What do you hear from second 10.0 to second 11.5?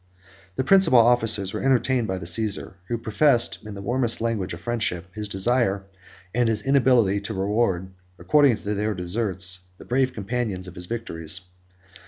companions of his victories.